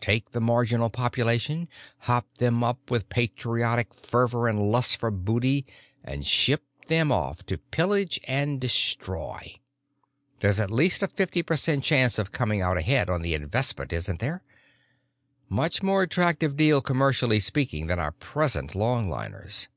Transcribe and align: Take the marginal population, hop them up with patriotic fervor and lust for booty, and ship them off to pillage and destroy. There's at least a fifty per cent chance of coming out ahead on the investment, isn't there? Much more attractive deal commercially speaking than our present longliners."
Take 0.00 0.32
the 0.32 0.40
marginal 0.40 0.90
population, 0.90 1.68
hop 2.00 2.26
them 2.38 2.64
up 2.64 2.90
with 2.90 3.08
patriotic 3.08 3.94
fervor 3.94 4.48
and 4.48 4.72
lust 4.72 4.96
for 4.96 5.12
booty, 5.12 5.66
and 6.02 6.26
ship 6.26 6.64
them 6.88 7.12
off 7.12 7.46
to 7.46 7.58
pillage 7.58 8.18
and 8.24 8.60
destroy. 8.60 9.60
There's 10.40 10.58
at 10.58 10.72
least 10.72 11.04
a 11.04 11.06
fifty 11.06 11.44
per 11.44 11.54
cent 11.54 11.84
chance 11.84 12.18
of 12.18 12.32
coming 12.32 12.60
out 12.60 12.76
ahead 12.76 13.08
on 13.08 13.22
the 13.22 13.34
investment, 13.34 13.92
isn't 13.92 14.18
there? 14.18 14.42
Much 15.48 15.80
more 15.80 16.02
attractive 16.02 16.56
deal 16.56 16.80
commercially 16.82 17.38
speaking 17.38 17.86
than 17.86 18.00
our 18.00 18.10
present 18.10 18.72
longliners." 18.72 19.68